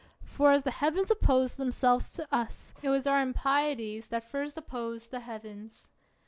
[0.23, 4.57] For as the Heavens oppose themselves to us, it was our im pieties that first
[4.57, 5.91] opposed the Heavens.